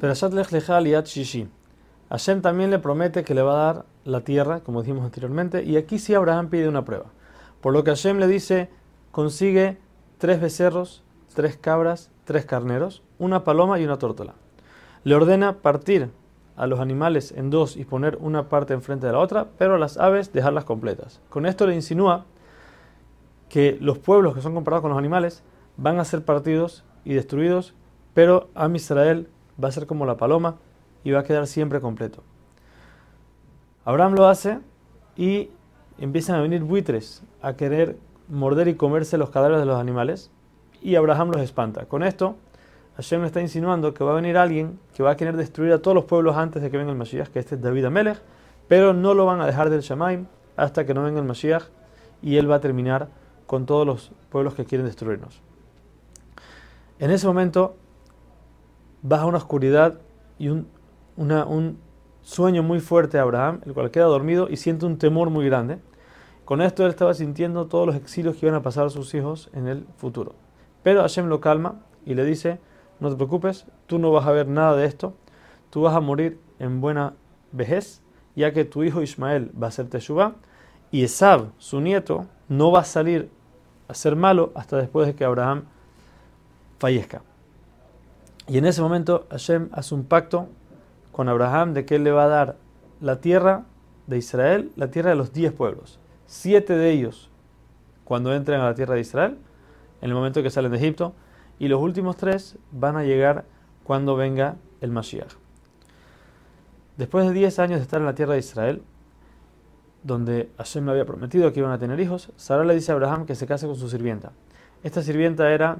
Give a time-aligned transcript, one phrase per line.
[0.00, 1.46] Perashat Lech Lecha Liat Shishi.
[2.08, 5.76] Hashem también le promete que le va a dar la tierra, como dijimos anteriormente, y
[5.76, 7.04] aquí sí Abraham pide una prueba.
[7.60, 8.70] Por lo que Hashem le dice,
[9.12, 9.76] consigue
[10.16, 11.02] tres becerros,
[11.34, 14.32] tres cabras, tres carneros, una paloma y una tórtola.
[15.04, 16.08] Le ordena partir
[16.56, 19.78] a los animales en dos y poner una parte enfrente de la otra, pero a
[19.78, 21.20] las aves dejarlas completas.
[21.28, 22.24] Con esto le insinúa
[23.50, 25.42] que los pueblos que son comparados con los animales
[25.76, 27.74] van a ser partidos y destruidos,
[28.14, 29.28] pero a Israel
[29.62, 30.56] va a ser como la paloma
[31.04, 32.22] y va a quedar siempre completo.
[33.84, 34.58] Abraham lo hace
[35.16, 35.50] y
[35.98, 37.96] empiezan a venir buitres a querer
[38.28, 40.30] morder y comerse los cadáveres de los animales
[40.82, 41.86] y Abraham los espanta.
[41.86, 42.36] Con esto,
[42.96, 45.94] Hashem está insinuando que va a venir alguien que va a querer destruir a todos
[45.94, 48.20] los pueblos antes de que venga el Mashiach, que este es David Amelech,
[48.68, 51.64] pero no lo van a dejar del Shamaim hasta que no venga el Mashiach
[52.22, 53.08] y él va a terminar
[53.46, 55.40] con todos los pueblos que quieren destruirnos.
[56.98, 57.76] En ese momento
[59.02, 60.00] baja una oscuridad
[60.38, 60.66] y un,
[61.16, 61.78] un
[62.22, 65.78] sueño muy fuerte a Abraham, el cual queda dormido y siente un temor muy grande.
[66.44, 69.50] Con esto él estaba sintiendo todos los exilios que iban a pasar a sus hijos
[69.52, 70.34] en el futuro.
[70.82, 72.58] Pero Hashem lo calma y le dice,
[72.98, 75.14] no te preocupes, tú no vas a ver nada de esto,
[75.70, 77.14] tú vas a morir en buena
[77.52, 78.02] vejez,
[78.34, 80.34] ya que tu hijo Ismael va a ser Teshuvah,
[80.90, 83.30] y Esab, su nieto, no va a salir
[83.88, 85.64] a ser malo hasta después de que Abraham
[86.78, 87.22] fallezca.
[88.50, 90.48] Y en ese momento Hashem hace un pacto
[91.12, 92.56] con Abraham de que él le va a dar
[93.00, 93.62] la tierra
[94.08, 96.00] de Israel, la tierra de los diez pueblos.
[96.26, 97.30] Siete de ellos
[98.02, 99.38] cuando entren a la tierra de Israel,
[100.00, 101.14] en el momento que salen de Egipto,
[101.60, 103.44] y los últimos tres van a llegar
[103.84, 105.34] cuando venga el Mashiach.
[106.96, 108.82] Después de diez años de estar en la tierra de Israel,
[110.02, 113.26] donde Hashem le había prometido que iban a tener hijos, Sarah le dice a Abraham
[113.26, 114.32] que se case con su sirvienta.
[114.82, 115.78] Esta sirvienta era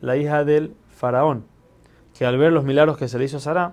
[0.00, 1.52] la hija del faraón,
[2.16, 3.72] que al ver los milagros que se le hizo a Sara,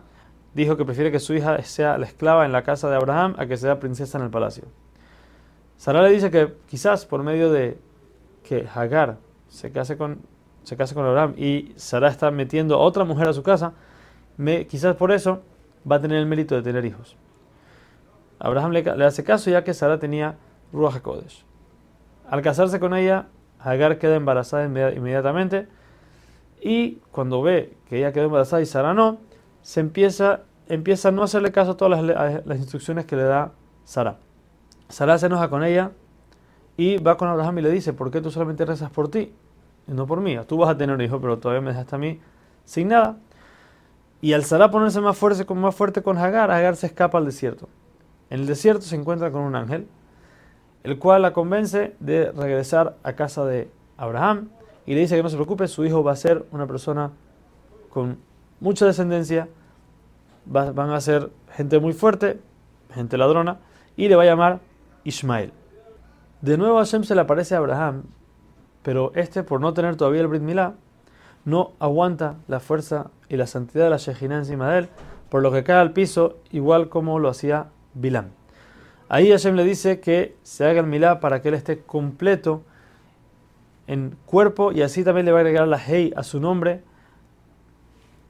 [0.54, 3.46] dijo que prefiere que su hija sea la esclava en la casa de Abraham a
[3.46, 4.66] que sea princesa en el palacio.
[5.78, 7.80] Sara le dice que quizás por medio de
[8.44, 9.18] que Hagar
[9.48, 10.20] se case con,
[10.64, 13.74] se case con Abraham y Sara está metiendo a otra mujer a su casa,
[14.68, 15.42] quizás por eso
[15.90, 17.16] va a tener el mérito de tener hijos.
[18.40, 20.36] Abraham le, hace caso ya que Sara tenía
[20.74, 21.46] Ruach HaKodesh.
[22.30, 23.28] Al casarse con ella,
[23.60, 25.68] Hagar queda embarazada inmediatamente
[26.62, 29.18] y cuando ve que ella quedó embarazada y Sara no,
[29.64, 33.52] se empieza, empieza a no hacerle caso a todas las, instrucciones que le da
[33.84, 34.18] Sara.
[34.88, 35.92] Sara se enoja con ella
[36.78, 39.34] y va con Abraham y le dice, ¿por qué tú solamente rezas por ti
[39.88, 40.38] y no por mí?
[40.48, 42.20] Tú vas a tener un hijo, pero todavía me dejaste a mí
[42.64, 43.18] sin nada.
[44.22, 47.70] Y al Sara ponerse más fuerte, más fuerte con Hagar, Hagar se escapa al desierto.
[48.30, 49.88] En el desierto se encuentra con un ángel,
[50.84, 54.50] el cual la convence de regresar a casa de Abraham
[54.86, 57.12] y le dice que no se preocupe, su hijo va a ser una persona
[57.90, 58.18] con
[58.60, 59.48] mucha descendencia,
[60.46, 62.40] van a ser gente muy fuerte,
[62.94, 63.60] gente ladrona,
[63.96, 64.60] y le va a llamar
[65.04, 65.54] Ismael.
[66.42, 68.04] De nuevo Hashem se le aparece a Abraham,
[68.82, 70.74] pero este, por no tener todavía el Brit Milá,
[71.46, 74.90] no aguanta la fuerza y la santidad de la Shejina encima de él,
[75.30, 78.30] por lo que cae al piso, igual como lo hacía Bilam.
[79.10, 82.64] Ahí Hashem le dice que se haga el Milá para que él esté completo
[83.92, 86.82] en cuerpo y así también le va a agregar la Hei a su nombre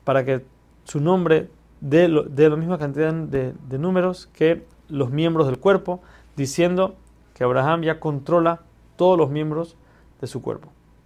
[0.03, 0.43] para que
[0.85, 1.49] su nombre
[1.81, 6.01] dé, la misma cantidad de, de números que los miembros del cuerpo,
[6.35, 6.95] diciendo
[7.35, 8.61] que Abraham ya controla
[8.95, 9.77] todos los miembros
[10.19, 10.69] de su cuerpo.